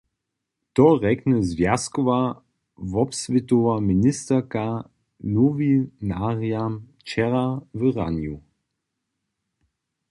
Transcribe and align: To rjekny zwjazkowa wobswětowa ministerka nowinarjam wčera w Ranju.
To 0.75 0.83
rjekny 0.95 1.37
zwjazkowa 1.49 2.19
wobswětowa 2.91 3.75
ministerka 3.89 4.65
nowinarjam 5.35 6.71
wčera 6.99 7.43
w 7.79 7.81
Ranju. 7.95 8.35